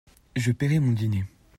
[0.35, 1.25] Je paierai mon dîner.